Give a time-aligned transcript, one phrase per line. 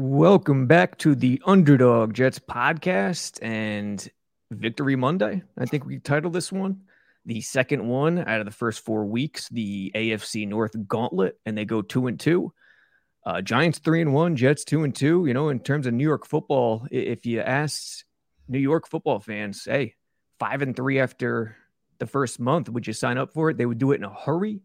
[0.00, 4.08] Welcome back to the Underdog Jets podcast and
[4.48, 5.42] Victory Monday.
[5.58, 6.82] I think we titled this one
[7.26, 11.64] the second one out of the first four weeks, the AFC North Gauntlet, and they
[11.64, 12.52] go two and two.
[13.26, 15.26] Uh, Giants three and one, Jets two and two.
[15.26, 18.04] You know, in terms of New York football, if you ask
[18.46, 19.96] New York football fans, hey,
[20.38, 21.56] five and three after
[21.98, 23.58] the first month, would you sign up for it?
[23.58, 24.60] They would do it in a hurry.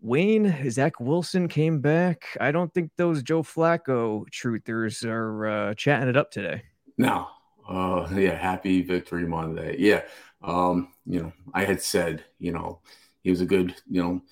[0.00, 2.36] Wayne, Zach Wilson came back.
[2.40, 6.62] I don't think those Joe Flacco truthers are uh, chatting it up today.
[6.98, 7.28] No.
[7.68, 8.36] Uh, yeah.
[8.36, 9.76] Happy Victory Monday.
[9.78, 10.02] Yeah.
[10.42, 12.80] Um, you know, I had said, you know,
[13.22, 14.22] he was a good, you know,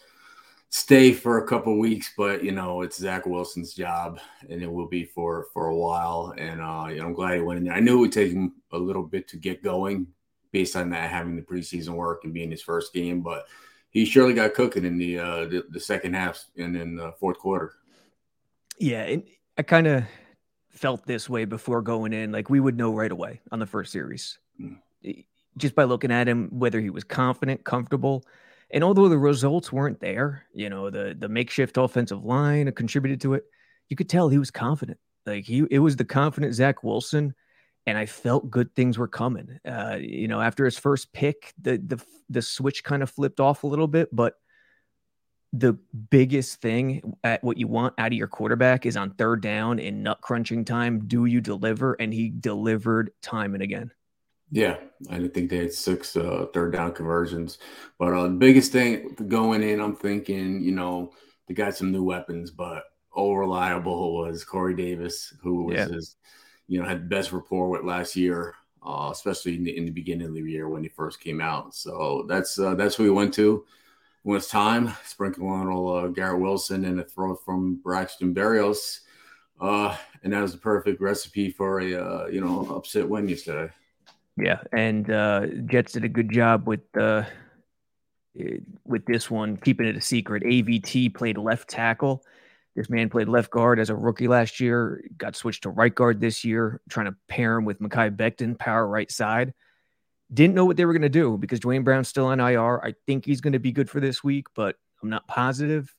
[0.68, 4.20] stay for a couple weeks, but you know, it's Zach Wilson's job,
[4.50, 6.34] and it will be for for a while.
[6.36, 7.74] And uh, you know, I'm glad he went in there.
[7.74, 10.08] I knew it would take him a little bit to get going,
[10.52, 13.46] based on that having the preseason work and being his first game, but
[13.94, 17.38] he surely got cooking in the uh, the, the second half and in the fourth
[17.38, 17.72] quarter.
[18.78, 19.16] Yeah,
[19.56, 20.04] I kind of
[20.70, 22.32] felt this way before going in.
[22.32, 24.76] Like we would know right away on the first series, mm.
[25.56, 28.24] just by looking at him, whether he was confident, comfortable.
[28.72, 33.34] And although the results weren't there, you know, the the makeshift offensive line contributed to
[33.34, 33.44] it.
[33.88, 34.98] You could tell he was confident.
[35.24, 37.34] Like he, it was the confident Zach Wilson
[37.86, 39.58] and I felt good things were coming.
[39.64, 43.64] Uh, you know, after his first pick, the the the switch kind of flipped off
[43.64, 44.34] a little bit, but
[45.52, 45.78] the
[46.10, 50.02] biggest thing at what you want out of your quarterback is on third down in
[50.02, 51.06] nut crunching time.
[51.06, 51.94] Do you deliver?
[51.94, 53.92] And he delivered time and again.
[54.50, 54.76] Yeah,
[55.10, 57.58] I think they had six uh, third down conversions.
[57.98, 61.12] But uh, the biggest thing going in, I'm thinking, you know,
[61.46, 65.88] they got some new weapons, but all reliable was Corey Davis, who was yeah.
[65.88, 66.16] his
[66.66, 69.90] you know, had the best rapport with last year, uh, especially in the, in the,
[69.90, 71.74] beginning of the year when he first came out.
[71.74, 73.64] So that's uh, that's who we went to
[74.22, 74.92] when it's time.
[75.04, 79.00] Sprinkle on uh, Garrett Wilson and a throw from Braxton Berrios.
[79.60, 83.72] Uh, and that was the perfect recipe for a uh, you know upset win yesterday.
[84.36, 87.24] Yeah, and uh, Jets did a good job with uh,
[88.84, 90.42] with this one, keeping it a secret.
[90.42, 92.24] AVT played left tackle
[92.74, 96.20] this man played left guard as a rookie last year, got switched to right guard
[96.20, 99.54] this year, trying to pair him with Mekhi Becton, power right side.
[100.32, 102.82] Didn't know what they were going to do because Duane Brown's still on IR.
[102.84, 105.94] I think he's going to be good for this week, but I'm not positive.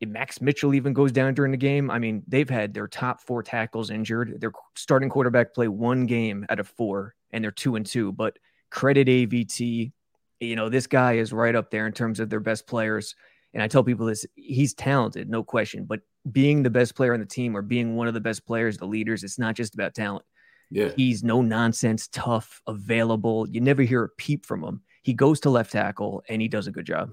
[0.00, 3.20] If Max Mitchell even goes down during the game, I mean, they've had their top
[3.20, 4.40] four tackles injured.
[4.40, 8.12] Their starting quarterback play one game out of four, and they're two and two.
[8.12, 8.38] But
[8.70, 9.92] credit AVT.
[10.40, 13.14] You know, this guy is right up there in terms of their best players
[13.56, 15.86] and I tell people this, he's talented, no question.
[15.86, 16.00] But
[16.30, 18.84] being the best player on the team or being one of the best players, the
[18.84, 20.26] leaders, it's not just about talent.
[20.70, 20.90] Yeah.
[20.94, 23.48] He's no nonsense, tough, available.
[23.48, 24.82] You never hear a peep from him.
[25.00, 27.12] He goes to left tackle and he does a good job.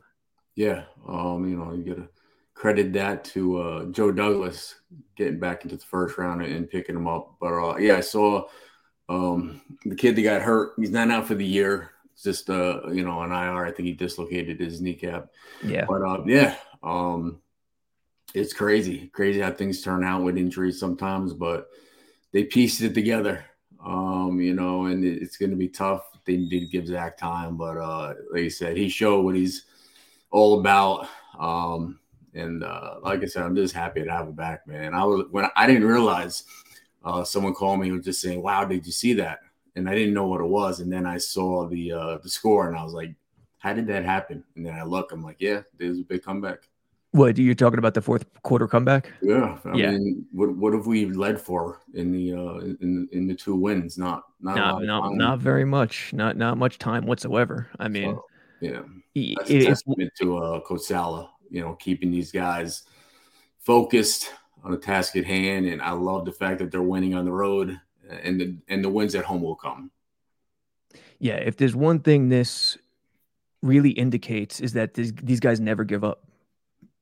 [0.54, 0.84] Yeah.
[1.08, 2.09] Um, you know, you gotta
[2.56, 4.75] credit that to uh, Joe Douglas
[5.16, 7.38] getting back into the first round and picking him up.
[7.40, 8.48] But uh, yeah, I saw
[9.08, 10.74] um, the kid that got hurt.
[10.78, 13.66] He's not out for the year just uh you know an IR.
[13.66, 15.29] I think he dislocated his kneecap.
[15.63, 15.85] Yeah.
[15.88, 17.40] But uh, yeah, um,
[18.34, 21.69] it's crazy, crazy how things turn out with injuries sometimes, but
[22.31, 23.46] they pieced it together.
[23.84, 26.06] Um, you know, and it, it's going to be tough.
[26.25, 29.66] They did give Zach time, but uh, like you said, he showed what he's
[30.31, 31.07] all about.
[31.38, 32.00] Um,
[32.34, 34.94] and uh, like I said, I'm just happy to have him back, man.
[34.94, 36.45] I was when I didn't realize
[37.03, 39.40] uh, someone called me and was just saying, "Wow, did you see that?"
[39.76, 40.80] And I didn't know what it was.
[40.80, 43.14] And then I saw the uh, the score, and I was like,
[43.60, 46.70] "How did that happen?" And then I look, I'm like, "Yeah, there's a big comeback."
[47.12, 49.12] What are you're talking about the fourth quarter comeback?
[49.22, 49.92] Yeah, I yeah.
[49.92, 53.98] Mean, what what have we led for in the uh, in in the two wins?
[53.98, 56.12] Not not not not, not, very much.
[56.14, 57.70] Not not much time whatsoever.
[57.80, 58.26] I mean, so,
[58.62, 58.82] yeah,
[59.38, 61.30] that's it, a testament to uh, Coach Salah.
[61.52, 62.84] You know, keeping these guys
[63.60, 64.32] focused
[64.64, 67.32] on the task at hand, and I love the fact that they're winning on the
[67.32, 67.80] road
[68.24, 69.91] and the and the wins at home will come.
[71.19, 72.78] Yeah, if there's one thing this
[73.62, 76.28] really indicates is that this, these guys never give up.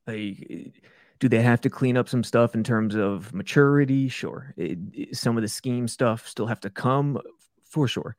[0.06, 0.74] Like,
[1.20, 4.10] do they have to clean up some stuff in terms of maturity?
[4.10, 4.54] Sure.
[4.58, 7.20] It, it, some of the scheme stuff still have to come
[7.66, 8.16] for sure.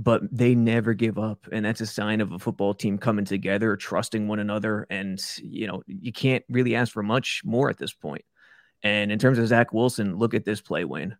[0.00, 1.48] But they never give up.
[1.50, 4.86] And that's a sign of a football team coming together, trusting one another.
[4.90, 8.24] And, you know, you can't really ask for much more at this point.
[8.84, 11.16] And in terms of Zach Wilson, look at this play, Wayne.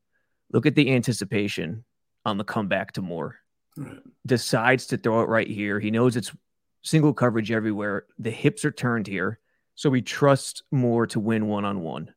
[0.52, 1.84] Look at the anticipation
[2.24, 3.36] on the comeback to Moore.
[3.76, 3.98] Right.
[4.26, 5.78] Decides to throw it right here.
[5.78, 6.32] He knows it's
[6.82, 8.06] single coverage everywhere.
[8.18, 9.38] The hips are turned here.
[9.74, 12.12] So we trust Moore to win one on one.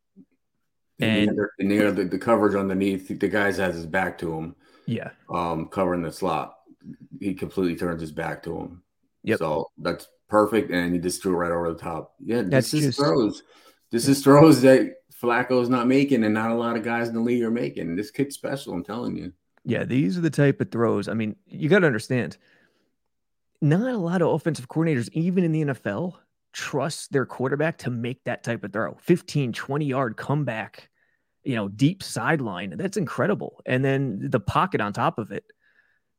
[0.99, 4.55] And, and the, the, the, coverage underneath, the guys has his back to him.
[4.85, 5.09] Yeah.
[5.29, 6.57] Um, covering the slot.
[7.19, 8.83] He completely turns his back to him.
[9.23, 9.39] Yep.
[9.39, 10.71] So that's perfect.
[10.71, 12.15] And he just threw it right over the top.
[12.23, 13.43] Yeah, this that's is just, throws.
[13.91, 17.21] This is throws that Flacco's not making, and not a lot of guys in the
[17.21, 17.95] league are making.
[17.95, 18.73] This kid's special.
[18.73, 19.33] I'm telling you.
[19.63, 21.07] Yeah, these are the type of throws.
[21.07, 22.37] I mean, you got to understand.
[23.61, 26.15] Not a lot of offensive coordinators, even in the NFL,
[26.53, 30.89] trust their quarterback to make that type of throw 15 20 yard comeback
[31.43, 35.45] you know deep sideline that's incredible and then the pocket on top of it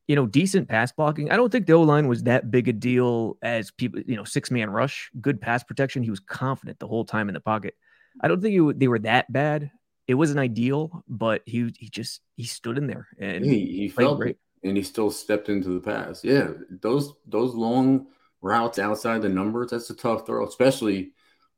[0.09, 3.37] you know decent pass blocking i don't think the o-line was that big a deal
[3.43, 7.05] as people you know six man rush good pass protection he was confident the whole
[7.05, 7.75] time in the pocket
[8.21, 9.71] i don't think it, they were that bad
[10.07, 14.19] it wasn't ideal but he he just he stood in there and he, he felt
[14.19, 16.49] great and he still stepped into the pass yeah
[16.81, 18.07] those those long
[18.43, 21.13] routes outside the numbers, that's a tough throw, especially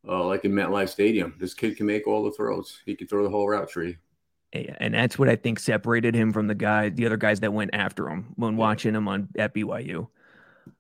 [0.07, 1.35] uh, like in MetLife Stadium.
[1.41, 2.81] This kid can make all the throws.
[2.87, 3.97] He can throw the whole route tree.
[4.53, 7.71] And that's what I think separated him from the guy, the other guys that went
[7.73, 10.07] after him when watching him on at BYU.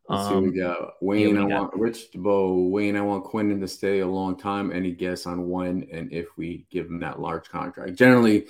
[0.08, 0.94] Let's um, see we got.
[1.00, 2.70] Wayne, I want Rich DeBow.
[2.70, 4.70] Wayne, I want Quinnen to stay a long time.
[4.70, 7.94] Any guess on when and if we give him that large contract?
[7.94, 8.46] Generally,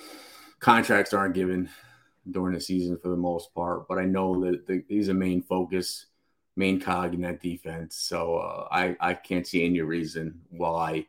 [0.59, 1.69] contracts aren't given
[2.31, 5.41] during the season for the most part, but I know that the, he's a main
[5.41, 6.07] focus
[6.57, 7.95] main cog in that defense.
[7.95, 11.07] So uh, I I can't see any reason why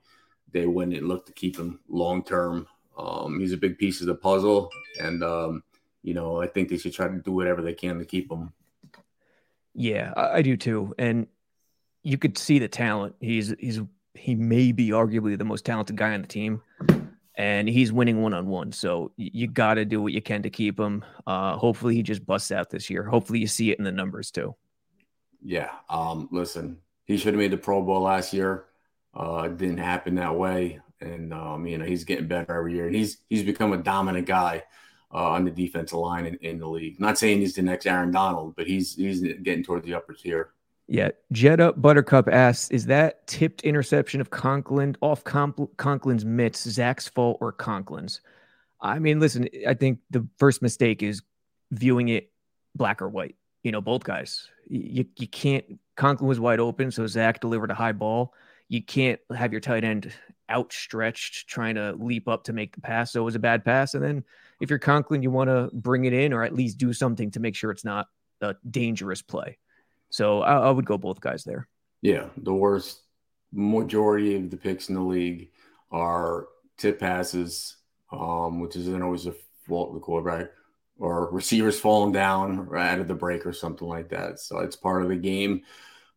[0.53, 2.67] they wouldn't look to keep him long term.
[2.97, 4.71] Um, he's a big piece of the puzzle,
[5.01, 5.63] and um,
[6.03, 8.53] you know I think they should try to do whatever they can to keep him.
[9.77, 11.27] Yeah, I, I do too, and
[12.03, 13.15] you could see the talent.
[13.21, 13.81] He's he's
[14.15, 16.63] he may be arguably the most talented guy on the team.
[17.39, 20.49] And he's winning one on one, so you got to do what you can to
[20.49, 21.05] keep him.
[21.27, 23.03] Uh, hopefully, he just busts out this year.
[23.05, 24.55] Hopefully, you see it in the numbers too.
[25.45, 25.71] Yeah.
[25.91, 28.65] Um, listen, he should have made the Pro Bowl last year.
[29.15, 30.81] Uh, it didn't happen that way.
[31.03, 32.89] And um, you know, he's getting better every year.
[32.89, 34.63] He's he's become a dominant guy
[35.13, 37.01] uh, on the defensive line in, in the league.
[37.01, 40.51] Not saying he's the next Aaron Donald, but he's he's getting toward the upper tier.
[40.89, 41.11] Yeah.
[41.33, 47.53] Jetta Buttercup asks, is that tipped interception of Conklin off Conklin's mitts Zach's fault or
[47.53, 48.21] Conklin's?
[48.81, 51.23] I mean, listen, I think the first mistake is
[51.73, 52.31] viewing it
[52.77, 53.35] black or white.
[53.65, 55.65] You know, both guys you, you can't
[55.97, 58.35] Conklin was wide open, so Zach delivered a high ball.
[58.69, 60.13] You can't have your tight end
[60.51, 63.13] outstretched trying to leap up to make the pass.
[63.13, 63.95] So it was a bad pass.
[63.95, 64.25] And then
[64.61, 67.41] if you're Conklin, you want to bring it in or at least do something to
[67.41, 68.07] make sure it's not
[68.41, 69.59] a dangerous play.
[70.11, 71.69] So I, I would go both guys there.
[72.03, 73.01] Yeah, the worst
[73.53, 75.51] majority of the picks in the league
[75.91, 76.47] are
[76.77, 77.77] tip passes,
[78.13, 79.35] um, which isn't always a
[79.67, 80.51] fault of the quarterback
[80.99, 84.41] or receivers falling down out of the break or something like that.
[84.41, 85.63] So it's part of the game.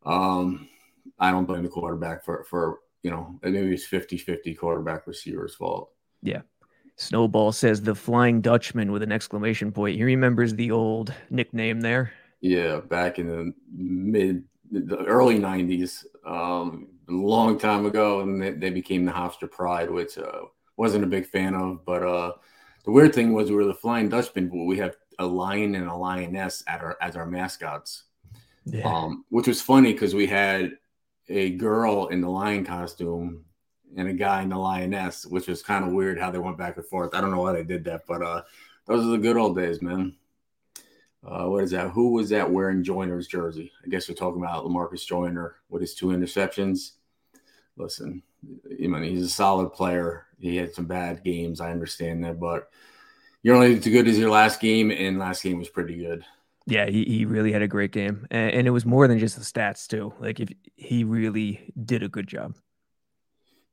[0.06, 0.70] Um,
[1.18, 5.56] I don't blame the quarterback for, for you know, maybe it's 50 50 quarterback receiver's
[5.56, 5.92] fault.
[6.22, 6.42] Yeah.
[6.98, 9.96] Snowball says the Flying Dutchman with an exclamation point.
[9.96, 12.12] He remembers the old nickname there.
[12.42, 18.52] Yeah, back in the mid, the early 90s, um, a long time ago, and they,
[18.52, 20.42] they became the Hofstra Pride, which uh,
[20.76, 22.34] wasn't a big fan of, but uh,
[22.84, 25.88] the weird thing was we were the Flying Dutchman, but we have a lion and
[25.88, 28.04] a lioness at our as our mascots.
[28.66, 28.88] Yeah.
[28.88, 30.74] Um, which was funny because we had
[31.30, 33.46] a girl in the lion costume
[33.96, 36.78] and a guy in the lioness, which was kind of weird how they went back
[36.78, 37.14] and forth.
[37.14, 38.42] I don't know why they did that, but uh,
[38.86, 40.16] those are the good old days, man.
[41.26, 41.92] Uh, what is that?
[41.92, 43.72] Who was that wearing Joyner's jersey?
[43.86, 46.92] I guess we're talking about Lamarcus Joyner with his two interceptions.
[47.76, 48.24] Listen,
[48.72, 50.26] I mean, he's a solid player.
[50.40, 51.60] He had some bad games.
[51.60, 52.70] I understand that, but
[53.44, 56.26] you're only as good as your last game, and last game was pretty good.
[56.66, 59.36] Yeah, he, he really had a great game, and, and it was more than just
[59.36, 60.14] the stats too.
[60.20, 62.56] Like if he really did a good job.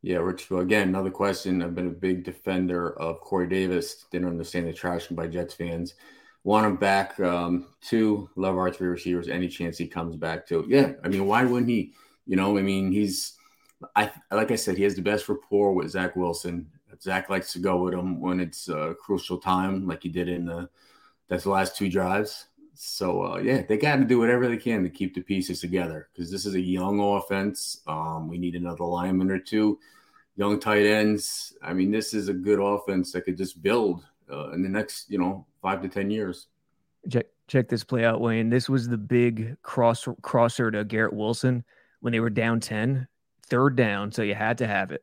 [0.02, 0.50] Yeah, Rich.
[0.50, 1.62] Again, another question.
[1.62, 4.06] I've been a big defender of Corey Davis.
[4.10, 5.94] Didn't understand the trashing by Jets fans.
[6.44, 7.18] Want him back.
[7.18, 9.28] Um, two, love our three receivers.
[9.28, 10.64] Any chance he comes back to?
[10.68, 11.92] Yeah, I mean, why wouldn't he?
[12.24, 13.36] You know, I mean, he's
[13.94, 16.70] I like I said, he has the best rapport with Zach Wilson.
[17.00, 20.46] Zach likes to go with him when it's a crucial time, like he did in
[20.46, 20.68] the
[21.28, 22.46] that's the last two drives.
[22.76, 26.08] So uh, yeah, they got to do whatever they can to keep the pieces together
[26.12, 27.80] because this is a young offense.
[27.86, 29.78] Um, we need another lineman or two,
[30.36, 31.54] young tight ends.
[31.62, 35.10] I mean, this is a good offense that could just build uh, in the next
[35.10, 36.48] you know five to ten years.
[37.10, 38.50] Check check this play out, Wayne.
[38.50, 41.64] This was the big cross crosser to Garrett Wilson
[42.00, 43.08] when they were down ten
[43.46, 45.02] third down, so you had to have it.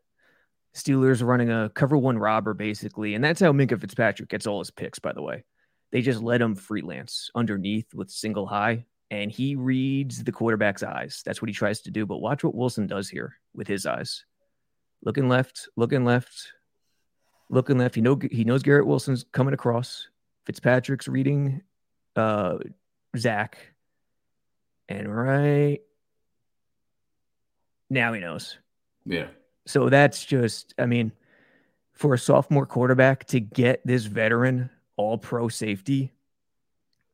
[0.75, 4.72] Steelers running a cover one robber basically, and that's how Minkah Fitzpatrick gets all his
[4.72, 5.00] picks.
[5.00, 5.44] By the way,
[5.93, 11.21] they just let him freelance underneath with single high, and he reads the quarterback's eyes.
[11.23, 12.07] That's what he tries to do.
[12.07, 14.25] But watch what Wilson does here with his eyes,
[15.05, 16.51] looking left, looking left,
[17.47, 17.93] looking left.
[17.93, 20.07] He know he knows Garrett Wilson's coming across.
[20.47, 21.62] Fitzpatrick's reading
[22.15, 22.57] uh,
[23.15, 23.59] Zach,
[24.89, 25.79] and right
[27.91, 28.57] now he knows.
[29.05, 29.27] Yeah.
[29.67, 31.12] So that's just, I mean,
[31.91, 34.71] for a sophomore quarterback to get this veteran
[35.03, 36.12] all pro safety,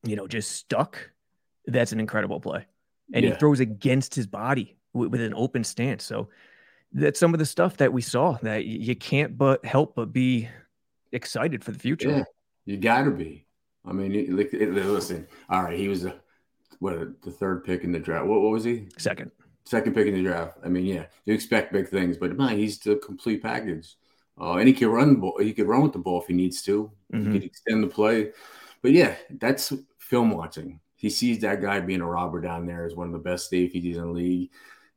[0.03, 1.09] you know, just stuck,
[1.65, 2.65] that's an incredible play.
[3.13, 3.31] And yeah.
[3.31, 6.03] he throws against his body with, with, an open stance.
[6.03, 6.29] So
[6.93, 10.47] that's some of the stuff that we saw that you can't but help but be
[11.11, 12.09] excited for the future.
[12.09, 12.23] Yeah,
[12.65, 13.45] you got to be.
[13.85, 16.15] I mean, listen, all right, he was a,
[16.79, 18.27] what, the third pick in the draft.
[18.27, 18.89] What, what was he?
[18.97, 19.31] Second.
[19.65, 20.57] Second pick in the draft.
[20.63, 23.95] I mean, yeah, you expect big things, but man, he's the complete package.
[24.39, 25.37] Uh, and he can run ball.
[25.39, 26.91] He could run with the ball if he needs to.
[27.13, 27.31] Mm-hmm.
[27.33, 28.31] He can extend the play.
[28.81, 30.79] But yeah, that's film watching.
[30.95, 33.97] He sees that guy being a robber down there as one of the best safeties
[33.97, 34.51] in the league.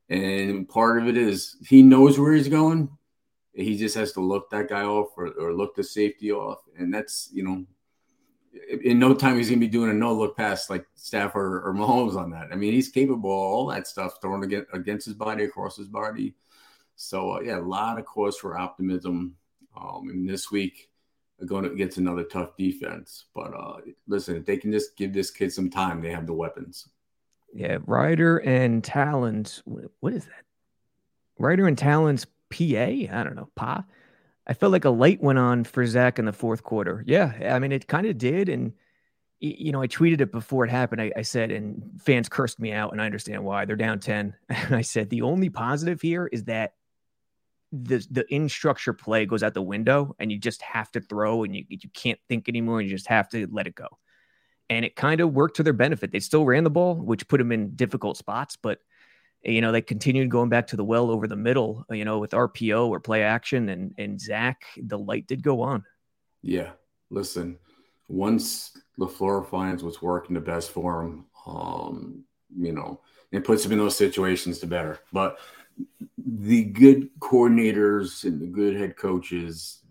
[0.08, 2.88] And part of it is he knows where he's going.
[3.54, 6.58] He just has to look that guy off or, or look the safety off.
[6.78, 7.64] And that's, you know,
[8.82, 11.72] in no time he's going to be doing a no look pass like Stafford or
[11.74, 12.48] Mahomes on that.
[12.52, 15.88] I mean, he's capable of all that stuff thrown against, against his body, across his
[15.88, 16.34] body.
[17.02, 19.36] So uh, yeah, a lot of cause for optimism.
[19.76, 20.88] Um, and this week,
[21.46, 23.26] going get another tough defense.
[23.34, 26.32] But uh, listen, if they can just give this kid some time, they have the
[26.32, 26.88] weapons.
[27.52, 29.62] Yeah, Ryder and Talons.
[29.64, 30.44] What is that?
[31.38, 32.64] Ryder and Talons PA?
[32.64, 33.48] I don't know.
[33.56, 33.84] Pa.
[34.46, 37.04] I felt like a light went on for Zach in the fourth quarter.
[37.06, 38.48] Yeah, I mean, it kind of did.
[38.48, 38.72] And,
[39.40, 41.00] you know, I tweeted it before it happened.
[41.00, 43.64] I, I, said, and fans cursed me out, and I understand why.
[43.64, 44.34] They're down 10.
[44.48, 46.74] And I said, the only positive here is that
[47.72, 51.42] the the in structure play goes out the window and you just have to throw
[51.42, 53.88] and you, you can't think anymore and you just have to let it go.
[54.68, 56.12] And it kind of worked to their benefit.
[56.12, 58.78] They still ran the ball, which put them in difficult spots, but
[59.42, 62.30] you know, they continued going back to the well over the middle, you know, with
[62.30, 65.84] RPO or play action and and Zach, the light did go on.
[66.42, 66.72] Yeah.
[67.10, 67.58] Listen,
[68.08, 72.24] once LaFleur finds what's working the best for him, um,
[72.56, 73.00] you know,
[73.30, 75.00] it puts him in those situations to better.
[75.12, 75.38] But
[76.18, 79.82] the good coordinators and the good head coaches,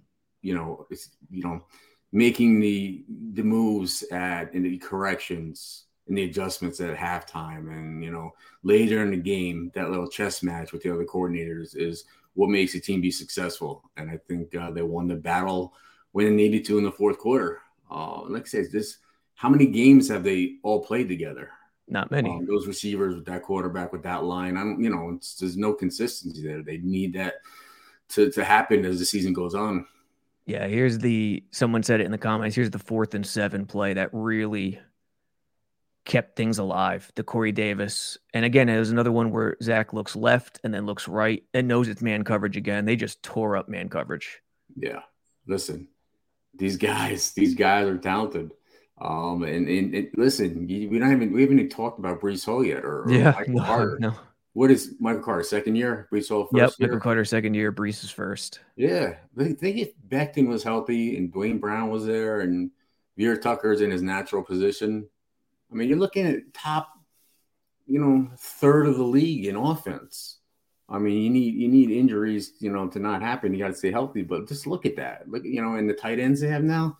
[0.42, 1.64] you know, it's you know,
[2.12, 8.12] making the the moves at and the corrections and the adjustments at halftime and you
[8.12, 8.32] know
[8.64, 12.76] later in the game that little chess match with the other coordinators is what makes
[12.76, 13.90] a team be successful.
[13.98, 15.74] And i think uh, they won the battle
[16.12, 17.62] when they needed to in the fourth quarter.
[17.90, 18.98] Uh, like i said this
[19.36, 21.50] how many games have they all played together
[21.91, 22.29] not many.
[22.29, 25.74] Um, those receivers with that quarterback with that line, I don't, you know, there's no
[25.74, 26.63] consistency there.
[26.63, 27.36] They need that
[28.10, 29.86] to to happen as the season goes on.
[30.45, 32.55] Yeah, here's the someone said it in the comments.
[32.55, 34.79] Here's the fourth and seven play that really
[36.05, 37.12] kept things alive.
[37.15, 40.86] The Corey Davis, and again, it was another one where Zach looks left and then
[40.86, 42.86] looks right and knows it's man coverage again.
[42.86, 44.41] They just tore up man coverage.
[44.75, 45.01] Yeah,
[45.48, 45.89] listen,
[46.55, 48.51] these guys, these guys are talented.
[49.01, 52.63] Um, and, and, and listen, we don't even we haven't even talked about Breece Hall
[52.63, 53.98] yet, or, or yeah, Michael no, Carter.
[54.00, 54.13] No.
[54.53, 56.08] What is Michael Carter second year?
[56.12, 56.89] Breece Hall first yep, year.
[56.89, 57.72] Michael Carter second year.
[57.72, 58.60] Breece is first.
[58.75, 62.70] Yeah, they, they get Becton was healthy, and Duane Brown was there, and
[63.17, 65.08] Vera Tucker's in his natural position.
[65.72, 66.89] I mean, you're looking at top,
[67.88, 70.38] you know, third of the league in offense.
[70.88, 73.53] I mean, you need you need injuries, you know, to not happen.
[73.53, 75.27] You got to stay healthy, but just look at that.
[75.27, 76.98] Look, you know, and the tight ends they have now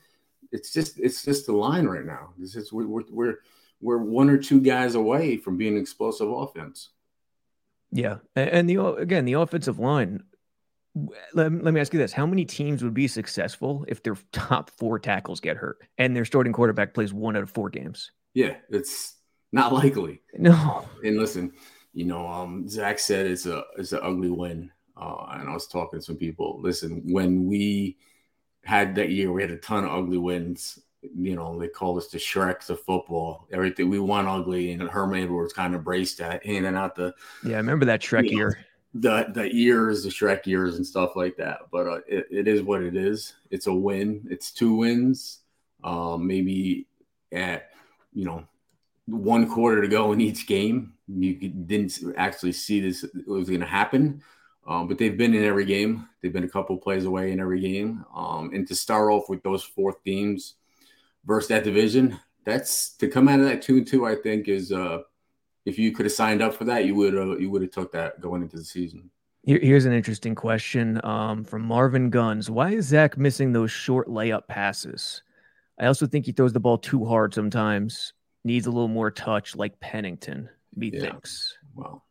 [0.52, 2.34] it's just it's just the line right now.
[2.38, 3.36] This is we're we're
[3.82, 6.90] we're one or two guys away from being explosive offense.
[7.92, 10.24] Yeah, and the again the offensive line.
[11.34, 14.70] Let, let me ask you this: How many teams would be successful if their top
[14.72, 18.12] four tackles get hurt and their starting quarterback plays one out of four games?
[18.34, 19.16] Yeah, it's
[19.52, 20.22] not likely.
[20.38, 20.86] No.
[21.04, 21.54] And listen,
[21.94, 25.68] you know, um, Zach said it's a it's an ugly win, uh, and I was
[25.68, 26.60] talking to some people.
[26.62, 27.98] Listen, when we
[28.64, 29.32] had that year.
[29.32, 30.80] We had a ton of ugly wins.
[31.02, 33.48] You know, they called us the Shreks of football.
[33.52, 37.14] Everything we won ugly, and Herm Edwards kind of braced that, in and out the
[37.44, 37.56] yeah.
[37.56, 38.66] I remember that Shrek you know, year.
[38.94, 41.62] The the ears, the Shrek ears, and stuff like that.
[41.72, 43.34] But uh, it, it is what it is.
[43.50, 44.28] It's a win.
[44.30, 45.40] It's two wins.
[45.84, 46.86] Um, maybe
[47.32, 47.72] at
[48.14, 48.46] you know
[49.06, 50.94] one quarter to go in each game.
[51.08, 54.22] You didn't actually see this it was going to happen.
[54.68, 56.08] Um, but they've been in every game.
[56.22, 58.06] They've been a couple plays away in every game.
[58.16, 60.56] Um, and to start off with those four teams
[61.26, 64.06] versus that division, that's to come out of that two and two.
[64.06, 65.00] I think is uh,
[65.66, 67.92] if you could have signed up for that, you would uh, you would have took
[67.94, 69.10] that going into the season.
[69.44, 72.50] Here, here's an interesting question um, from Marvin Guns.
[72.50, 75.24] Why is Zach missing those short layup passes?
[75.80, 78.14] I also think he throws the ball too hard sometimes.
[78.44, 80.48] Needs a little more touch, like Pennington.
[80.76, 81.58] Methinks.
[81.60, 81.70] Yeah.
[81.84, 82.06] Well,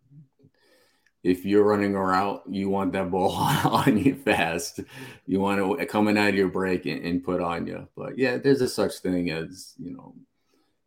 [1.22, 3.32] if you're running a route, you want that ball
[3.64, 4.80] on you fast.
[5.26, 7.86] You want it coming out of your break and, and, put on you.
[7.96, 10.14] But yeah, there's a such thing as you know,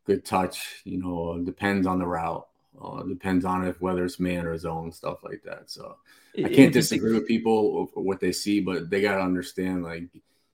[0.06, 0.82] good touch.
[0.86, 2.48] You know, depends on the route.
[2.82, 5.70] Uh, depends on if whether it's man or zone stuff like that.
[5.70, 5.98] So
[6.38, 10.06] I can't disagree with people what they see, but they got to understand like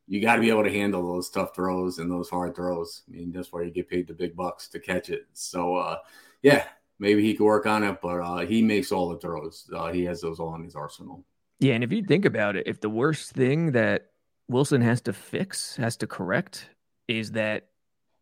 [0.08, 3.04] you got to be able to handle those tough throws and those hard throws.
[3.08, 5.28] I mean, that's why you get paid the big bucks to catch it.
[5.34, 6.00] So uh,
[6.42, 6.66] yeah,
[7.00, 9.70] maybe he could work on it, but uh, he makes all the throws.
[9.74, 11.26] Uh, he has those all in his arsenal.
[11.60, 14.12] Yeah, and if you think about it, if the worst thing that
[14.48, 16.70] Wilson has to fix, has to correct,
[17.08, 17.68] is that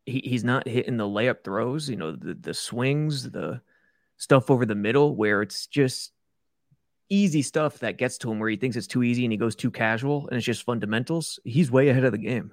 [0.05, 3.61] he, he's not hitting the layup throws, you know, the the swings, the
[4.17, 6.11] stuff over the middle where it's just
[7.09, 9.55] easy stuff that gets to him where he thinks it's too easy and he goes
[9.55, 11.39] too casual and it's just fundamentals.
[11.43, 12.51] He's way ahead of the game.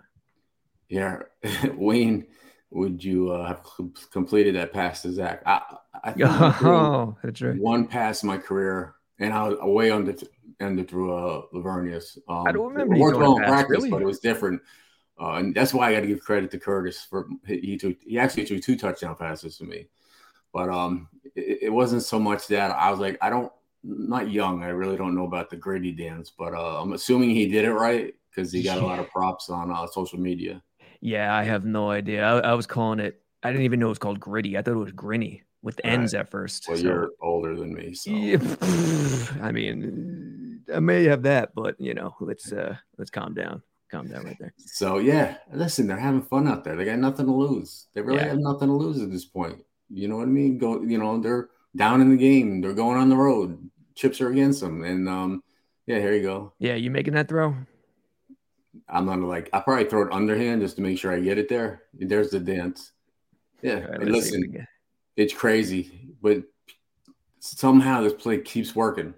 [0.89, 1.21] Yeah,
[1.75, 2.27] Wayne,
[2.71, 3.65] would you uh, have
[4.13, 5.43] completed that pass to Zach?
[5.47, 5.63] I,
[6.05, 7.59] I oh, that's right.
[7.59, 10.29] One pass in my career, and I was away on the
[10.61, 12.19] ended through uh, Laveranues.
[12.29, 12.95] Um, I don't remember.
[12.95, 13.91] It worked well in practice, really?
[13.91, 14.61] but it was different.
[15.19, 18.19] Uh, and that's why I got to give credit to Curtis for he took he
[18.19, 19.89] actually threw two touchdown passes to me,
[20.53, 23.53] but um it, it, wasn't so much that I was like I don't
[23.85, 27.47] not young I really don't know about the griddy dance, but uh, I'm assuming he
[27.47, 28.83] did it right because he got yeah.
[28.83, 30.61] a lot of props on uh, social media.
[31.01, 32.25] Yeah, I have no idea.
[32.25, 33.21] I, I, was calling it.
[33.43, 34.57] I didn't even know it was called griddy.
[34.59, 36.67] I thought it was grinny with ends at first.
[36.69, 36.83] Well, so.
[36.83, 38.37] you're older than me, so yeah,
[39.43, 43.63] I mean I may have that, but you know, let's uh let's calm down.
[43.91, 44.55] Calm down right there.
[44.59, 46.77] So yeah, listen, they're having fun out there.
[46.77, 47.87] They got nothing to lose.
[47.95, 48.29] They really yeah.
[48.29, 49.59] have nothing to lose at this point.
[49.91, 50.59] You know what I mean?
[50.59, 52.61] Go, you know, they're down in the game.
[52.61, 53.71] They're going on the road.
[53.95, 55.43] Chips are against them, and um,
[55.87, 56.53] yeah, here you go.
[56.59, 57.55] Yeah, you making that throw?
[58.89, 61.49] I'm not like I probably throw it underhand just to make sure I get it
[61.49, 61.85] there.
[61.95, 62.93] There's the dance.
[63.63, 64.67] Yeah, right, listen,
[65.17, 66.43] it's crazy, but
[67.41, 69.15] somehow this play keeps working.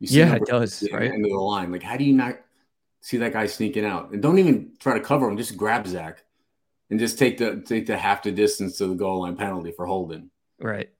[0.00, 0.86] yeah, it does.
[0.92, 1.72] Right into the line.
[1.72, 2.38] Like, how do you not
[3.00, 4.10] see that guy sneaking out?
[4.12, 5.36] And don't even try to cover him.
[5.36, 6.24] Just grab Zach
[6.90, 9.86] and just take the take the half the distance to the goal line penalty for
[9.86, 10.30] holding.
[10.58, 10.90] Right.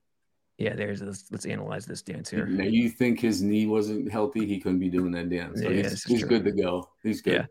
[0.59, 0.75] Yeah.
[0.75, 1.25] There's this.
[1.31, 2.47] Let's analyze this dance here.
[2.47, 4.47] Now you think his knee wasn't healthy?
[4.47, 5.63] He couldn't be doing that dance.
[5.63, 6.91] So yeah, he's, he's good to go.
[7.03, 7.35] He's good.
[7.35, 7.47] Yeah.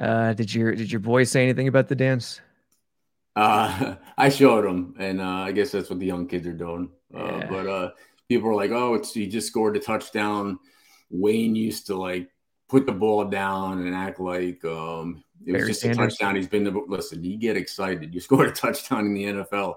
[0.00, 2.40] Uh, did your did your boy say anything about the dance?
[3.38, 6.90] Uh, I showed him, and uh, I guess that's what the young kids are doing.
[7.14, 7.46] Uh, yeah.
[7.48, 7.90] But uh,
[8.28, 10.58] people were like, "Oh, it's he just scored a touchdown."
[11.10, 12.28] Wayne used to like
[12.68, 15.98] put the ball down and act like um, it was just Sanders.
[15.98, 16.36] a touchdown.
[16.36, 17.24] He's been to listen.
[17.24, 18.12] You get excited.
[18.12, 19.76] You scored a touchdown in the NFL,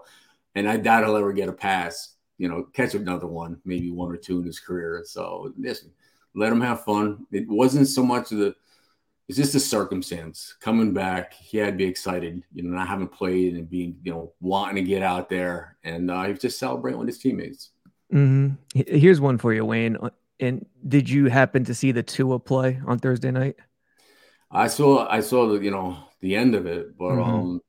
[0.55, 2.15] and I doubt he'll ever get a pass.
[2.37, 5.03] You know, catch another one, maybe one or two in his career.
[5.05, 5.91] So listen,
[6.33, 7.27] let him have fun.
[7.31, 8.55] It wasn't so much of the.
[9.31, 11.31] It's just a circumstance coming back.
[11.31, 14.75] He had to be excited, you know, not having played and being, you know, wanting
[14.75, 17.69] to get out there, and uh, he was just celebrating with his teammates.
[18.13, 18.81] Mm-hmm.
[18.87, 19.95] Here's one for you, Wayne.
[19.95, 20.09] Uh,
[20.41, 23.55] and did you happen to see the Tua play on Thursday night?
[24.51, 27.21] I saw I saw the you know the end of it, but mm-hmm.
[27.21, 27.61] um,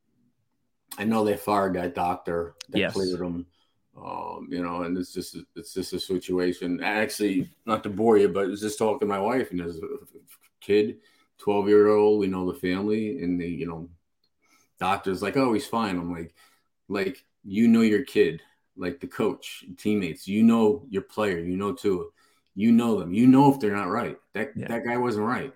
[0.98, 2.92] I know they fired that doctor that yes.
[2.92, 3.46] cleared him.
[3.96, 6.82] Um, you know, and it's just it's just a situation.
[6.82, 9.86] Actually, not to bore you, but it's just talking to my wife, and there's a
[10.60, 10.96] kid,
[11.42, 12.20] twelve year old.
[12.20, 13.88] We know the family, and the you know,
[14.78, 15.98] doctor's like, oh, he's fine.
[15.98, 16.34] I'm like,
[16.88, 18.42] like you know your kid
[18.76, 20.26] like the coach, teammates.
[20.26, 21.38] You know your player.
[21.38, 22.12] You know too.
[22.54, 23.12] You know them.
[23.12, 24.16] You know if they're not right.
[24.34, 24.68] That yeah.
[24.68, 25.52] that guy wasn't right.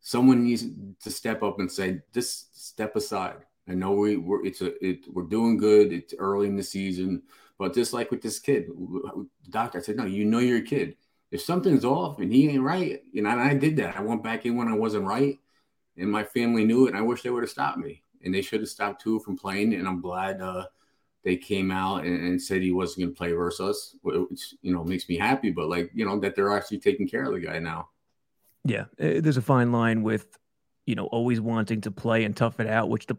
[0.00, 0.64] Someone needs
[1.02, 5.04] to step up and say, "Just step aside." I know we, we're it's a it,
[5.12, 5.92] we're doing good.
[5.92, 7.22] It's early in the season,
[7.58, 10.96] but just like with this kid, the doctor said, "No, you know your kid.
[11.34, 13.96] If something's off and he ain't right, you know." And I did that.
[13.96, 15.38] I went back in when I wasn't right,
[15.96, 16.90] and my family knew it.
[16.90, 19.36] And I wish they would have stopped me, and they should have stopped too from
[19.36, 19.74] playing.
[19.74, 20.40] And I'm glad.
[20.40, 20.66] uh
[21.24, 24.72] they came out and, and said he wasn't going to play versus us, which you
[24.72, 25.50] know makes me happy.
[25.50, 27.88] But like you know that they're actually taking care of the guy now.
[28.64, 30.38] Yeah, eh, there's a fine line with
[30.86, 33.16] you know always wanting to play and tough it out, which the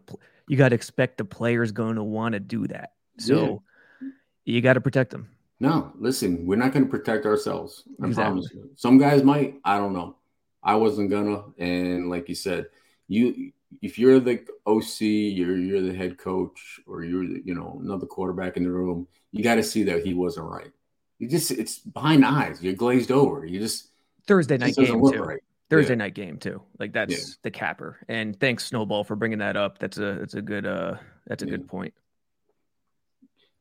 [0.48, 2.92] you got to expect the player's going to want to do that.
[3.18, 3.62] So
[4.00, 4.08] yeah.
[4.44, 5.28] you got to protect them.
[5.58, 7.84] No, listen, we're not going to protect ourselves.
[8.02, 8.24] I exactly.
[8.24, 8.70] promise you.
[8.76, 9.54] Some guys might.
[9.64, 10.16] I don't know.
[10.62, 12.66] I wasn't gonna, and like you said,
[13.08, 17.80] you if you're the OC, you're you're the head coach, or you're the, you know
[17.82, 20.72] another quarterback in the room, you got to see that he wasn't right.
[21.18, 22.62] You just it's behind the eyes.
[22.62, 23.46] You're glazed over.
[23.46, 23.90] You just
[24.26, 25.22] Thursday night game too.
[25.22, 25.40] Right.
[25.70, 25.98] Thursday yeah.
[25.98, 26.62] night game too.
[26.78, 27.34] Like that's yeah.
[27.42, 27.98] the capper.
[28.08, 29.78] And thanks Snowball for bringing that up.
[29.78, 31.52] That's a that's a good uh that's a yeah.
[31.52, 31.94] good point.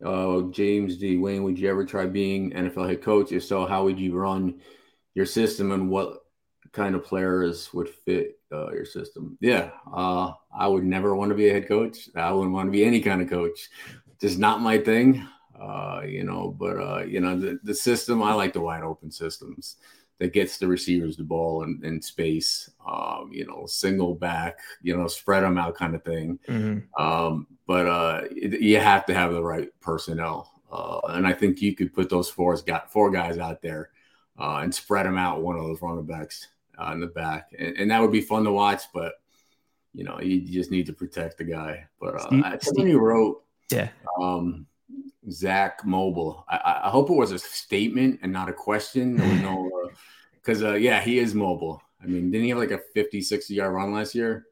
[0.04, 1.18] Uh, James D.
[1.18, 3.32] Wayne, would you ever try being NFL head coach?
[3.32, 4.60] If so, how would you run
[5.14, 6.26] your system and what
[6.76, 9.38] kind of players would fit uh, your system.
[9.42, 12.10] Yeah, uh, I would never want to be a head coach.
[12.16, 13.70] I wouldn't want to be any kind of coach.
[14.22, 15.26] Just not my thing.
[15.60, 18.22] Uh, you know, but uh, you know the, the system.
[18.22, 19.78] I like the wide open systems
[20.20, 22.70] that gets the receivers the ball in, in space.
[22.88, 24.60] Um, you know, single back.
[24.82, 26.40] You know, spread them out kind of thing.
[26.48, 27.04] Mm-hmm.
[27.04, 30.52] Um, but uh, it, you have to have the right personnel.
[30.72, 33.92] Uh, and I think you could put those four got four guys out there
[34.40, 36.48] uh, and spread them out one of those running backs
[36.78, 38.84] uh, in the back, and, and, that would be fun to watch.
[38.94, 39.14] But
[39.94, 41.86] you know, you just need to protect the guy.
[42.00, 43.90] But uh, Steve, somebody wrote, yeah,
[44.22, 44.66] um,
[45.30, 46.46] Zach Mobile.
[46.48, 49.18] I, I, hope it was a statement and not a question.
[49.18, 49.72] There was no,
[50.34, 51.82] because uh, uh, yeah, he is mobile.
[52.02, 54.46] I mean, didn't he have like a 50, 60 yard run last year?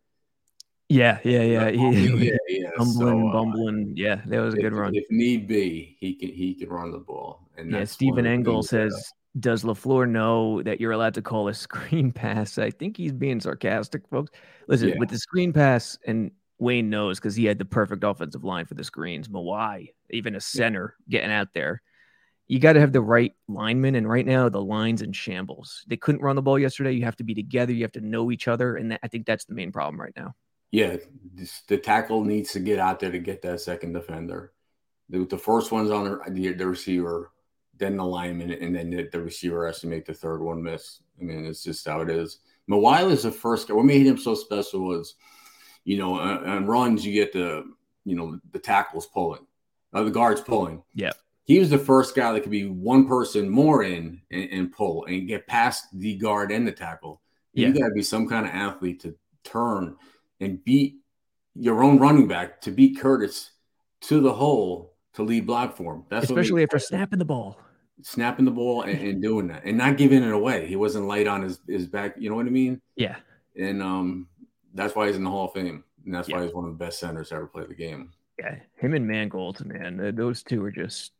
[0.89, 1.71] Yeah, yeah, yeah.
[1.71, 2.69] He, yeah, yeah.
[2.77, 3.93] Bumbling, so, uh, bumbling.
[3.95, 4.95] Yeah, that was a if, good run.
[4.95, 7.47] If need be, he can he can run the ball.
[7.57, 12.11] And yeah, Stephen Engel says, "Does LaFleur know that you're allowed to call a screen
[12.11, 14.31] pass?" I think he's being sarcastic, folks.
[14.67, 14.95] Listen, yeah.
[14.99, 16.31] with the screen pass, and
[16.63, 19.27] Wayne knows because he had the perfect offensive line for the screens.
[19.27, 21.81] Mawae, even a center getting out there.
[22.47, 25.83] You got to have the right lineman, and right now the lines in shambles.
[25.87, 26.91] They couldn't run the ball yesterday.
[26.91, 27.71] You have to be together.
[27.71, 30.13] You have to know each other, and that, I think that's the main problem right
[30.15, 30.35] now
[30.73, 30.97] yeah,
[31.35, 34.53] this, the tackle needs to get out there to get that second defender.
[35.07, 37.31] The, the first one's on the, the, the, receiver,
[37.77, 41.01] then the lineman, and then the, the, receiver has to make the third one miss.
[41.21, 42.39] I mean, it's just how it is.
[42.67, 43.75] Mawae is the first guy.
[43.75, 45.13] What made him so special was,
[45.83, 47.65] you know, on, on runs, you get the,
[48.05, 49.45] you know, the tackles pulling,
[49.93, 50.83] uh, the guards pulling.
[50.93, 51.11] Yeah.
[51.45, 55.05] He was the first guy that could be one person more in and, and pull
[55.05, 57.21] and get past the guard and the tackle.
[57.53, 57.67] Yeah.
[57.67, 59.97] You got to be some kind of athlete to turn–
[60.43, 60.97] and beat
[61.55, 63.51] your own running back to beat Curtis
[64.01, 66.03] to the hole to lead block for him.
[66.09, 67.59] That's especially after snapping the ball,
[68.01, 70.67] snapping the ball and, and, doing that and not giving it away.
[70.67, 72.15] He wasn't light on his, his back.
[72.17, 72.81] You know what I mean?
[72.95, 73.17] Yeah.
[73.55, 74.27] And um,
[74.73, 76.37] that's why he's in the Hall of Fame, and that's yeah.
[76.37, 78.11] why he's one of the best centers to ever play the game.
[78.39, 81.11] Yeah, him and Mangold, man, those two are just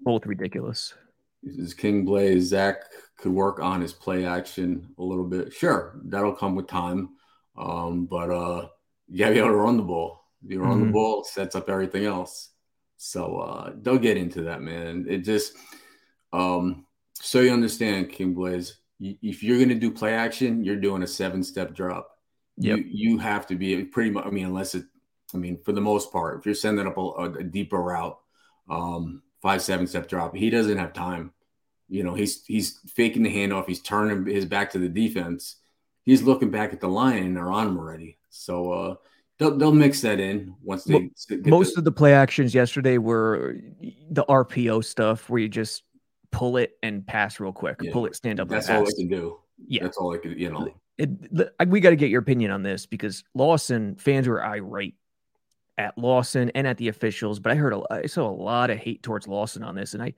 [0.00, 0.94] both ridiculous.
[1.42, 2.82] Is King Blaze Zach
[3.18, 5.52] could work on his play action a little bit.
[5.52, 7.10] Sure, that'll come with time.
[7.56, 8.68] Um, but uh,
[9.08, 10.24] you gotta be able to run the ball.
[10.44, 10.86] If you run mm-hmm.
[10.86, 12.50] the ball, sets up everything else.
[12.96, 15.06] So uh, don't get into that, man.
[15.08, 15.54] It just
[16.32, 18.78] um, so you understand, King Blaze.
[19.00, 22.11] If you're gonna do play action, you're doing a seven step drop.
[22.58, 22.78] Yep.
[22.78, 24.26] You you have to be pretty much.
[24.26, 24.84] I mean, unless it.
[25.34, 28.18] I mean, for the most part, if you're sending up a, a deeper route,
[28.68, 31.32] um, five seven step drop, he doesn't have time.
[31.88, 33.66] You know, he's he's faking the handoff.
[33.66, 35.56] He's turning his back to the defense
[36.04, 38.18] he's looking back at the line and they're on him already.
[38.30, 38.94] So uh,
[39.38, 41.10] they'll they'll mix that in once they.
[41.44, 43.56] Most the, of the play actions yesterday were
[44.10, 45.84] the RPO stuff where you just
[46.30, 47.92] pull it and pass real quick, yeah.
[47.92, 48.48] pull it, stand up.
[48.48, 49.38] That's all I can do.
[49.66, 50.38] Yeah, that's all I can.
[50.38, 54.44] You know, it, we got to get your opinion on this because Lawson fans were
[54.44, 54.96] irate
[55.78, 58.78] at Lawson and at the officials, but I heard a, I saw a lot of
[58.78, 60.14] hate towards Lawson on this, and I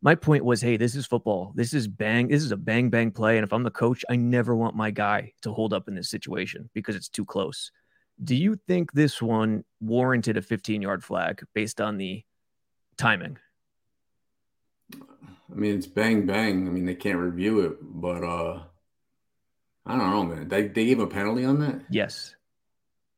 [0.00, 1.52] my point was, hey, this is football.
[1.56, 2.28] This is bang.
[2.28, 3.36] This is a bang bang play.
[3.36, 6.08] And if I'm the coach, I never want my guy to hold up in this
[6.08, 7.72] situation because it's too close.
[8.22, 12.24] Do you think this one warranted a 15 yard flag based on the
[12.96, 13.38] timing?
[14.94, 16.68] I mean, it's bang bang.
[16.68, 18.60] I mean, they can't review it, but uh
[19.88, 20.48] I don't know, man.
[20.48, 21.80] They they gave a penalty on that.
[21.90, 22.34] Yes,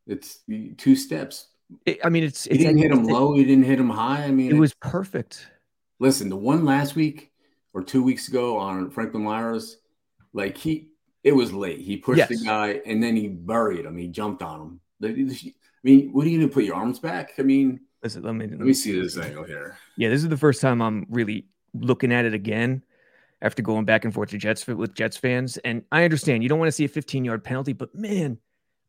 [0.06, 0.40] it's
[0.76, 1.48] two steps.
[1.86, 3.34] It, I mean, it's, it's didn't hit him low.
[3.34, 4.24] You didn't hit him high.
[4.24, 5.48] I mean, it was perfect.
[5.98, 7.30] Listen, the one last week
[7.74, 9.78] or two weeks ago on Franklin Myers,
[10.32, 10.88] like he,
[11.22, 11.80] it was late.
[11.80, 12.28] He pushed yes.
[12.28, 13.96] the guy and then he buried him.
[13.96, 14.80] He jumped on him.
[15.04, 15.52] I
[15.84, 17.34] mean, what are you going to put your arms back?
[17.38, 19.76] I mean, Listen, let me let me see this angle here.
[19.96, 22.82] Yeah, this is the first time I'm really looking at it again
[23.42, 25.56] after going back and forth to Jets with Jets fans.
[25.58, 28.38] And I understand you don't want to see a 15 yard penalty, but man,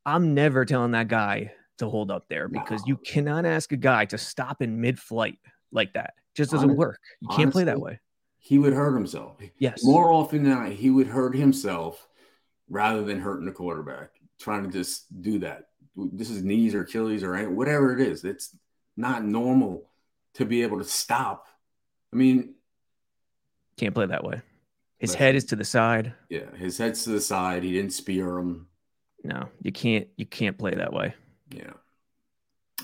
[0.06, 2.88] I'm never telling that guy to hold up there because no.
[2.88, 5.40] you cannot ask a guy to stop in mid flight
[5.72, 6.14] like that.
[6.36, 7.00] Just doesn't work.
[7.22, 8.00] You can't honestly, play that way.
[8.40, 9.38] He would hurt himself.
[9.58, 9.84] Yes.
[9.84, 12.08] More often than not, he would hurt himself
[12.70, 14.12] rather than hurting the quarterback.
[14.40, 15.66] Trying to just do that.
[15.96, 18.24] This is knees or Achilles or whatever it is.
[18.24, 18.56] It's
[18.96, 19.90] not normal
[20.36, 21.48] to be able to stop.
[22.14, 22.56] I mean,
[23.78, 24.42] can't play that way.
[25.00, 26.14] His head is to the side.
[26.30, 27.64] Yeah, his head's to the side.
[27.64, 28.68] He didn't spear him.
[29.24, 30.08] No, you can't.
[30.16, 31.16] You can't play that way.
[31.50, 31.74] Yeah.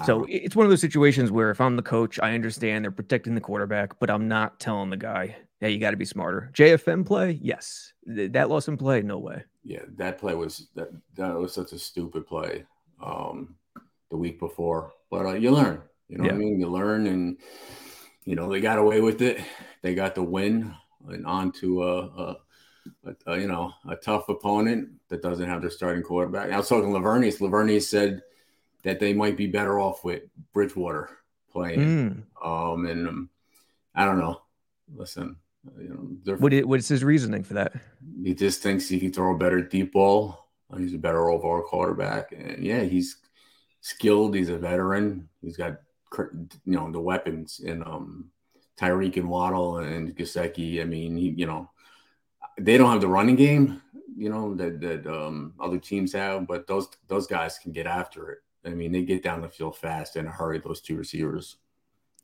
[0.05, 3.35] So it's one of those situations where if I'm the coach, I understand they're protecting
[3.35, 6.51] the quarterback, but I'm not telling the guy, hey, you got to be smarter.
[6.53, 7.93] JFM play, yes.
[8.05, 9.43] That Lawson play, no way.
[9.63, 12.63] Yeah, that play was that that was such a stupid play
[13.03, 13.55] um,
[14.09, 14.93] the week before.
[15.09, 16.31] But uh, you learn, you know yeah.
[16.31, 16.59] what I mean?
[16.59, 17.37] You learn, and
[18.27, 19.39] you know they got away with it.
[19.81, 20.75] They got the win
[21.07, 22.37] and on to a, a,
[23.05, 26.51] a, a you know a tough opponent that doesn't have their starting quarterback.
[26.51, 27.39] I was talking to Laveranues.
[27.39, 28.21] Laveranues said
[28.83, 31.09] that they might be better off with Bridgewater
[31.49, 32.25] playing.
[32.43, 32.45] Mm.
[32.45, 33.29] Um, and um,
[33.95, 34.41] I don't know.
[34.93, 35.37] Listen,
[35.79, 37.73] you know, what is, what's his reasoning for that?
[38.21, 40.49] He just thinks he can throw a better deep ball.
[40.77, 43.19] He's a better overall quarterback, and yeah, he's
[43.79, 44.35] skilled.
[44.35, 45.29] He's a veteran.
[45.41, 45.77] He's got
[46.15, 48.31] you know, the weapons and um,
[48.79, 50.81] Tyreek and Waddle and Gesicki.
[50.81, 51.69] I mean, he, you know,
[52.59, 53.81] they don't have the running game,
[54.15, 58.31] you know, that that um, other teams have, but those those guys can get after
[58.31, 58.39] it.
[58.65, 60.59] I mean, they get down the field fast and hurry.
[60.59, 61.57] Those two receivers.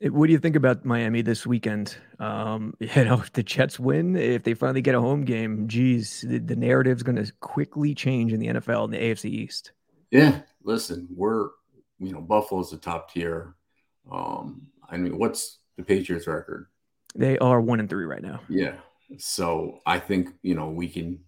[0.01, 1.95] What do you think about Miami this weekend?
[2.19, 6.25] Um, you know, if the Jets win, if they finally get a home game, geez,
[6.27, 9.71] the, the narrative's going to quickly change in the NFL and the AFC East.
[10.11, 11.49] Yeah, listen, we're
[11.99, 13.55] you know Buffalo's the top tier.
[14.11, 16.67] Um, I mean, what's the Patriots' record?
[17.15, 18.41] They are one and three right now.
[18.49, 18.75] Yeah,
[19.17, 21.19] so I think you know we can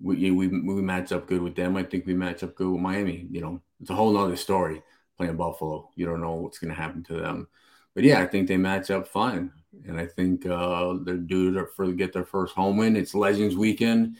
[0.00, 1.76] we we we match up good with them.
[1.76, 3.26] I think we match up good with Miami.
[3.30, 4.82] You know, it's a whole other story
[5.16, 5.90] playing Buffalo.
[5.96, 7.48] You don't know what's going to happen to them
[7.96, 9.50] but yeah, I think they match up fine,
[9.86, 12.94] and I think uh, they're due to for get their first home win.
[12.94, 14.18] It's Legends Weekend,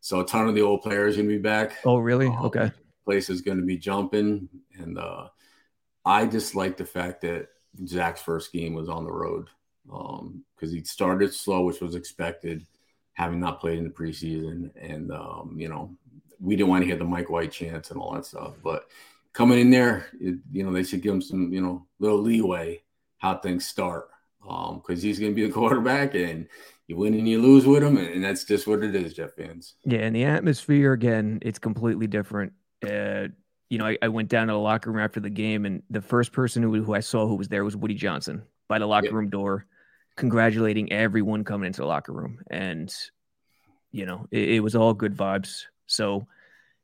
[0.00, 1.76] so a ton of the old players gonna be back.
[1.84, 2.28] Oh, really?
[2.28, 2.72] Um, okay.
[3.04, 4.48] Place is gonna be jumping,
[4.78, 5.28] and uh,
[6.04, 7.48] I just like the fact that
[7.86, 9.48] Zach's first game was on the road
[9.86, 12.66] because um, he started slow, which was expected,
[13.12, 15.96] having not played in the preseason, and um, you know
[16.40, 18.86] we didn't want to hear the Mike White chance and all that stuff, but
[19.32, 22.82] coming in there, it, you know they should give him some you know little leeway
[23.18, 24.08] how things start
[24.42, 26.48] because um, he's going to be the quarterback and
[26.86, 27.96] you win and you lose with him.
[27.96, 29.74] And that's just what it is, Jeff fans.
[29.84, 30.00] Yeah.
[30.00, 32.52] And the atmosphere, again, it's completely different.
[32.82, 33.28] Uh,
[33.70, 36.02] you know, I, I, went down to the locker room after the game, and the
[36.02, 39.12] first person who, who I saw who was there was Woody Johnson by the locker
[39.12, 39.64] room door,
[40.16, 42.40] congratulating everyone coming into the locker room.
[42.50, 42.92] And,
[43.92, 45.66] you know, it, it was all good vibes.
[45.86, 46.26] So,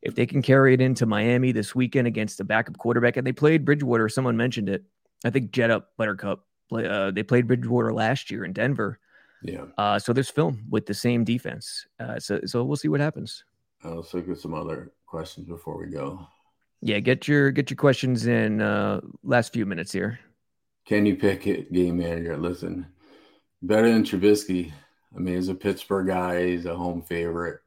[0.01, 3.33] if they can carry it into Miami this weekend against the backup quarterback, and they
[3.33, 4.85] played Bridgewater, someone mentioned it.
[5.25, 6.44] I think Jet Up Buttercup.
[6.68, 9.01] Play, uh, they played Bridgewater last year in Denver.
[9.42, 9.64] Yeah.
[9.77, 11.87] Uh, so there's film with the same defense.
[11.99, 13.44] Uh, so so we'll see what happens.
[13.85, 16.27] Uh, let's look at some other questions before we go.
[16.80, 20.18] Yeah, get your get your questions in uh, last few minutes here.
[20.86, 22.36] Kenny Pickett, game manager?
[22.36, 22.86] Listen,
[23.62, 24.72] better than Trubisky.
[25.14, 26.48] I mean, he's a Pittsburgh guy.
[26.48, 27.60] He's a home favorite.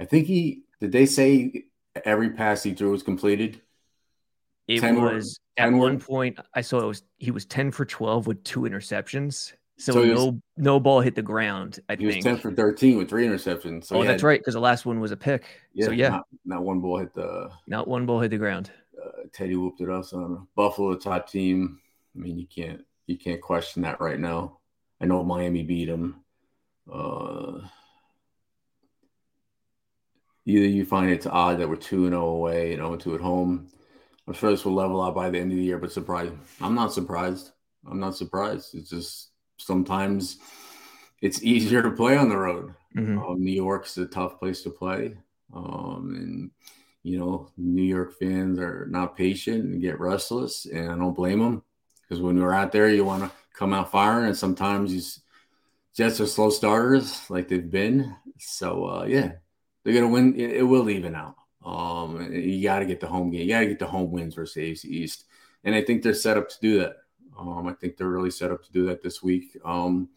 [0.00, 0.92] I think he did.
[0.92, 1.64] They say
[2.04, 3.60] every pass he threw was completed.
[4.68, 8.42] It was at one point I saw it was he was 10 for 12 with
[8.42, 9.52] two interceptions.
[9.78, 11.80] So, so no was, no ball hit the ground.
[11.88, 12.24] I he think.
[12.24, 13.84] was 10 for 13 with three interceptions.
[13.84, 15.44] So oh, that's right, because the last one was a pick.
[15.74, 17.50] Yeah, so yeah, not, not, one ball hit the.
[17.66, 18.70] Not one ball hit the ground.
[18.98, 20.04] Uh, Teddy whooped it up.
[20.06, 21.80] So Buffalo, the top team.
[22.14, 24.58] I mean, you can't you can't question that right now.
[25.00, 26.24] I know Miami beat them.
[26.90, 27.58] Uh,
[30.46, 32.96] either you find it's odd that we're two and zero oh away and zero oh
[32.96, 33.68] two at home
[34.26, 36.32] I'm sure this will level out by the end of the year, but surprised.
[36.60, 37.52] I'm not surprised.
[37.88, 38.74] I'm not surprised.
[38.74, 40.38] It's just sometimes
[41.22, 42.74] it's easier to play on the road.
[42.96, 43.18] Mm-hmm.
[43.18, 45.16] Um, New York's a tough place to play.
[45.54, 46.50] Um, and,
[47.02, 51.38] you know, New York fans are not patient and get restless, and I don't blame
[51.38, 51.62] them
[52.02, 55.02] because when you're out there, you want to come out firing, and sometimes you
[55.96, 58.14] Jets are slow starters like they've been.
[58.38, 59.32] So, uh, yeah,
[59.82, 60.34] they're going to win.
[60.38, 61.36] It, it will even out.
[61.64, 63.42] Um, you got to get the home game.
[63.42, 65.24] You got to get the home wins versus AFC East,
[65.64, 66.96] and I think they're set up to do that.
[67.38, 69.56] Um, I think they're really set up to do that this week.
[69.64, 70.08] Um,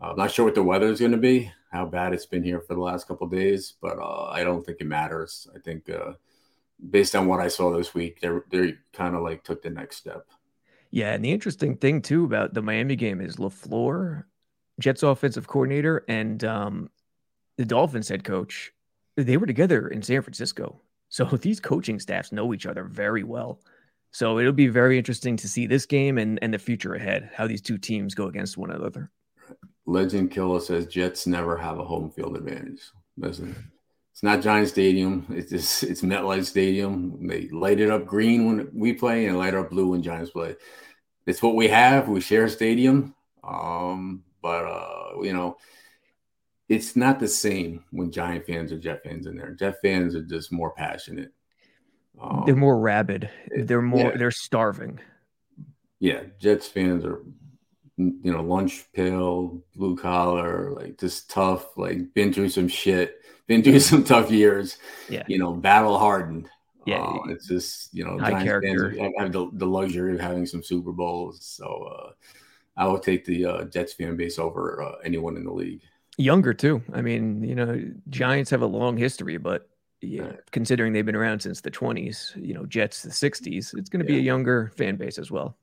[0.00, 2.60] I'm not sure what the weather is going to be, how bad it's been here
[2.60, 5.46] for the last couple days, but uh, I don't think it matters.
[5.54, 6.14] I think uh,
[6.90, 9.96] based on what I saw this week, they they kind of like took the next
[9.96, 10.26] step.
[10.90, 14.24] Yeah, and the interesting thing too about the Miami game is LaFleur,
[14.80, 16.90] Jets offensive coordinator, and um,
[17.56, 18.72] the Dolphins head coach
[19.16, 20.80] they were together in San Francisco.
[21.08, 23.60] So these coaching staffs know each other very well.
[24.12, 27.46] So it'll be very interesting to see this game and, and the future ahead, how
[27.46, 29.10] these two teams go against one another.
[29.86, 32.82] Legend Killer says Jets never have a home field advantage.
[33.16, 33.56] Listen,
[34.12, 35.26] it's not Giant Stadium.
[35.30, 37.26] It's just it's MetLife Stadium.
[37.26, 40.56] They light it up green when we play and light up blue when Giants play.
[41.26, 42.08] It's what we have.
[42.08, 43.14] We share a stadium.
[43.42, 45.56] Um, but uh, you know,
[46.68, 49.52] it's not the same when Giant fans or Jet fans in there.
[49.52, 51.32] Jet fans are just more passionate.
[52.20, 53.30] Um, they're more rabid.
[53.56, 54.10] They're more.
[54.10, 54.16] Yeah.
[54.16, 55.00] They're starving.
[55.98, 57.22] Yeah, Jets fans are,
[57.96, 61.76] you know, lunch pill, blue collar, like just tough.
[61.76, 64.78] Like been through some shit, been through some tough years.
[65.08, 66.48] Yeah, you know, battle hardened.
[66.86, 68.94] Yeah, uh, it's just you know, Giants character.
[68.96, 71.38] fans have the, the luxury of having some Super Bowls.
[71.44, 72.10] So uh,
[72.76, 75.82] I will take the uh, Jets fan base over uh, anyone in the league.
[76.18, 76.82] Younger too.
[76.92, 79.68] I mean, you know, Giants have a long history, but
[80.02, 84.00] yeah, considering they've been around since the 20s, you know, Jets the 60s, it's going
[84.00, 85.56] to be a younger fan base as well.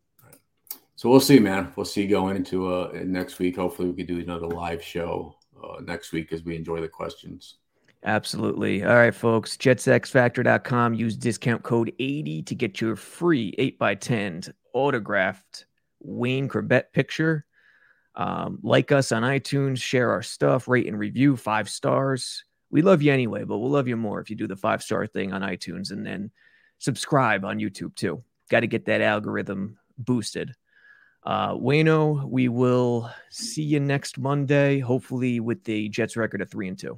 [0.96, 1.72] So we'll see, man.
[1.76, 3.56] We'll see going into uh next week.
[3.56, 7.56] Hopefully, we could do another live show uh, next week as we enjoy the questions.
[8.04, 8.84] Absolutely.
[8.84, 9.58] All right, folks.
[9.58, 10.94] JetsXFactor.com.
[10.94, 15.66] Use discount code 80 to get your free 8x10 autographed
[16.00, 17.46] Wayne Chrebet picture.
[18.16, 22.44] Um, like us on iTunes, share our stuff, rate and review five stars.
[22.72, 25.08] We love you anyway, but we'll love you more if you do the five star
[25.08, 26.32] thing on iTunes and then
[26.78, 28.24] subscribe on YouTube too.
[28.50, 30.54] Got to get that algorithm boosted.
[31.24, 36.68] Uh, Wayno, we will see you next Monday, hopefully with the Jets record of three
[36.68, 36.98] and two.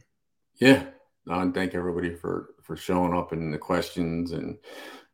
[0.57, 0.85] Yeah,
[1.25, 4.57] and thank everybody for for showing up and the questions and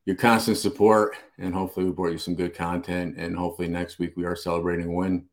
[0.05, 1.15] your constant support.
[1.37, 3.15] And hopefully, we brought you some good content.
[3.17, 5.25] And hopefully, next week we are celebrating a win.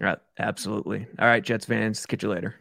[0.00, 1.06] Right, absolutely.
[1.18, 2.59] All right, Jets fans, catch you later.